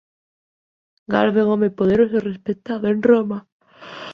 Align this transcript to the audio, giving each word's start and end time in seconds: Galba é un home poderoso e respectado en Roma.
Galba 1.13 1.39
é 1.41 1.45
un 1.45 1.49
home 1.53 1.69
poderoso 1.79 2.13
e 2.17 2.25
respectado 2.29 2.85
en 2.93 2.99
Roma. 3.09 3.37